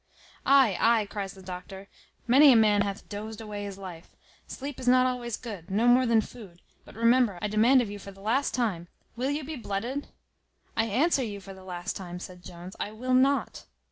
"Ay, 0.47 0.75
ay," 0.79 1.05
cries 1.05 1.35
the 1.35 1.43
doctor; 1.43 1.87
"many 2.25 2.51
a 2.51 2.55
man 2.55 2.81
hath 2.81 3.07
dozed 3.07 3.39
away 3.39 3.63
his 3.63 3.77
life. 3.77 4.15
Sleep 4.47 4.79
is 4.79 4.87
not 4.87 5.05
always 5.05 5.37
good, 5.37 5.69
no 5.69 5.87
more 5.87 6.07
than 6.07 6.21
food; 6.21 6.59
but 6.85 6.95
remember, 6.95 7.37
I 7.39 7.47
demand 7.47 7.83
of 7.83 7.91
you 7.91 7.99
for 7.99 8.11
the 8.11 8.19
last 8.19 8.55
time, 8.55 8.87
will 9.15 9.29
you 9.29 9.43
be 9.43 9.55
blooded?" 9.55 10.07
"I 10.75 10.85
answer 10.85 11.21
you 11.23 11.39
for 11.39 11.53
the 11.53 11.63
last 11.63 11.95
time," 11.95 12.19
said 12.19 12.41
Jones, 12.43 12.75
"I 12.79 12.91
will 12.91 13.13
not." 13.13 13.65